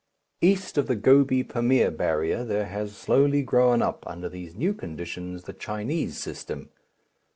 [0.41, 5.43] East of the Gobi Pamir barrier there has slowly grown up under these new conditions
[5.43, 6.71] the Chinese system.